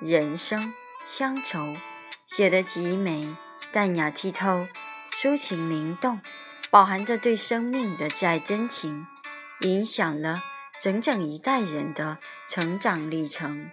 [0.00, 1.76] 人生乡愁
[2.24, 3.34] 写得极美，
[3.72, 4.68] 淡雅剔透，
[5.10, 6.20] 抒情灵动，
[6.70, 9.08] 饱含着对生命的挚爱真情，
[9.62, 10.44] 影响了
[10.80, 13.72] 整整一代人的成长历程。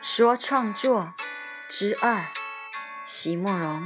[0.00, 1.14] 说创作
[1.68, 2.26] 之二，
[3.04, 3.84] 席慕容。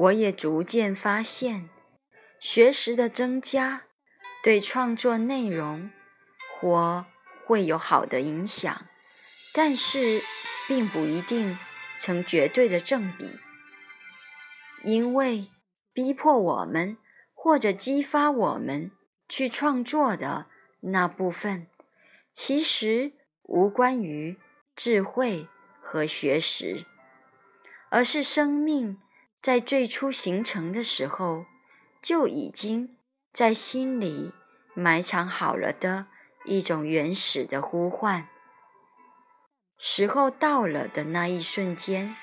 [0.00, 1.68] 我也逐渐发现，
[2.38, 3.82] 学识的增加
[4.42, 5.90] 对创作内容
[6.58, 7.04] 或
[7.44, 8.86] 会有好的影响，
[9.52, 10.22] 但是
[10.66, 11.58] 并不一定
[11.98, 13.28] 成绝对的正比。
[14.82, 15.48] 因为
[15.92, 16.96] 逼迫我们
[17.34, 18.90] 或者激发我们
[19.28, 20.46] 去创作的
[20.80, 21.66] 那部分，
[22.32, 24.38] 其实无关于
[24.74, 25.46] 智慧
[25.78, 26.86] 和学识，
[27.90, 28.98] 而是生命。
[29.42, 31.46] 在最初形成的时候，
[32.02, 32.96] 就已经
[33.32, 34.32] 在心里
[34.74, 36.08] 埋藏好了的
[36.44, 38.28] 一种原始的呼唤。
[39.78, 42.14] 时候到了的那一瞬间，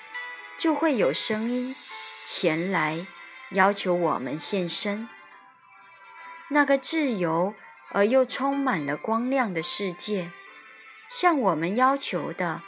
[0.59, 1.75] 就会有声音
[2.23, 3.07] 前来
[3.51, 5.09] 要求我们现身。
[6.51, 7.55] 那个自由
[7.89, 10.31] 而又充满了光亮的世界，
[11.09, 12.61] 向我们要求的，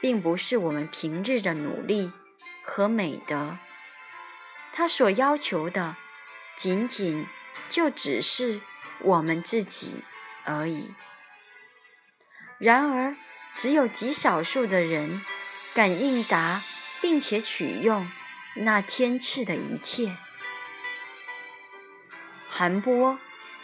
[0.00, 2.12] 并不是我们平日的努力
[2.62, 3.58] 和美德。
[4.72, 5.96] 他所要求的，
[6.56, 7.26] 仅仅
[7.68, 8.60] 就只是
[9.00, 10.04] 我们自己
[10.44, 10.94] 而已。
[12.58, 13.16] 然而，
[13.54, 15.24] 只有极少数的人
[15.74, 16.62] 敢应答，
[17.00, 18.10] 并且取用
[18.56, 20.16] 那天赐的一切。
[22.48, 23.18] 韩波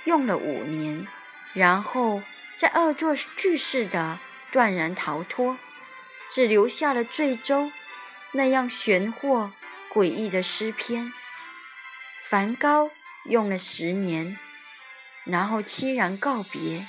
[0.05, 1.07] 用了五年，
[1.53, 2.23] 然后
[2.57, 4.21] 在恶作剧似的
[4.53, 5.59] 断然逃脱，
[6.29, 7.73] 只留下了最终
[8.33, 9.51] 那样玄惑。
[9.95, 11.13] 诡异的诗篇，
[12.21, 12.91] 梵高
[13.27, 14.37] 用了十年，
[15.25, 16.85] 然后凄然告别，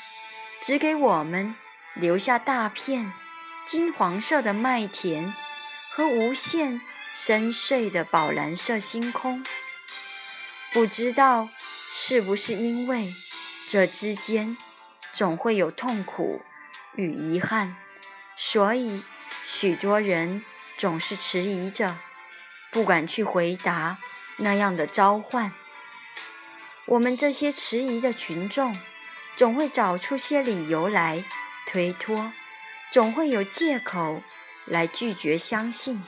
[0.60, 1.56] 只给我们
[1.94, 3.14] 留下大片
[3.64, 5.32] 金黄色的麦田
[5.92, 6.82] 和无限
[7.14, 9.46] 深邃的宝蓝色星空。
[10.74, 11.50] 不知道
[11.92, 13.14] 是不是因为
[13.68, 14.58] 这之间
[15.14, 16.42] 总会有痛苦
[16.96, 17.76] 与遗憾，
[18.36, 19.04] 所以
[19.44, 20.44] 许多人
[20.76, 22.00] 总是迟疑着。
[22.76, 24.00] 不敢去回答
[24.36, 25.54] 那样的召唤，
[26.88, 28.78] 我们这些迟疑的群众，
[29.38, 31.24] 总会找出些理由来
[31.66, 32.34] 推脱，
[32.92, 34.22] 总会有借口
[34.66, 36.04] 来拒绝相信。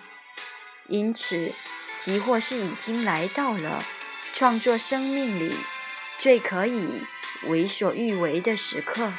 [0.89, 1.53] 因此，
[1.97, 3.81] 即或是已经来到了
[4.33, 5.55] 创作生命里
[6.19, 7.01] 最可以
[7.45, 9.13] 为所欲为的时刻，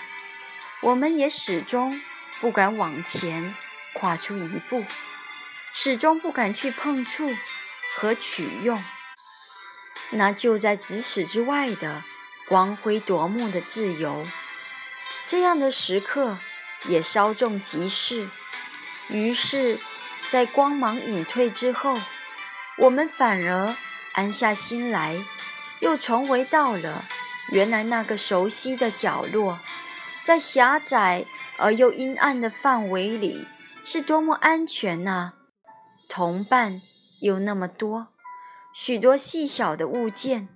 [0.82, 1.98] 我们也始终
[2.42, 3.54] 不敢往前
[3.94, 4.84] 跨出一步。
[5.80, 7.36] 始终不敢去碰触
[7.94, 8.82] 和取用
[10.10, 12.02] 那就在咫尺之外的
[12.48, 14.26] 光辉夺目的自由。
[15.24, 16.38] 这样的时刻
[16.86, 18.28] 也稍纵即逝。
[19.06, 19.78] 于是，
[20.26, 21.96] 在光芒隐退之后，
[22.78, 23.76] 我们反而
[24.14, 25.24] 安下心来，
[25.78, 27.04] 又重回到了
[27.52, 29.60] 原来那个熟悉的角落。
[30.24, 31.24] 在狭窄
[31.56, 33.46] 而又阴暗的范围里，
[33.84, 35.34] 是多么安全啊！
[36.08, 36.80] 同伴
[37.20, 38.08] 又那么多，
[38.72, 40.48] 许多细小的物件，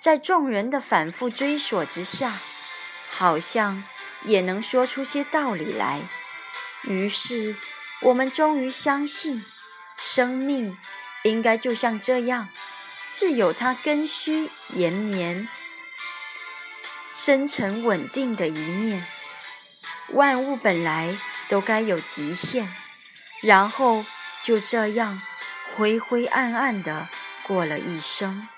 [0.00, 2.40] 在众人的反复追索之下，
[3.10, 3.84] 好像
[4.24, 6.08] 也能说出些道理来。
[6.82, 7.56] 于是，
[8.00, 9.44] 我们终于相信，
[9.98, 10.76] 生命
[11.24, 12.48] 应该就像这样，
[13.12, 15.46] 自有它根须延绵、
[17.12, 19.06] 深沉稳定的一面。
[20.12, 22.74] 万物本来都该有极限，
[23.42, 24.06] 然后。
[24.42, 25.20] 就这样，
[25.74, 27.08] 灰灰暗暗的
[27.46, 28.48] 过了一生。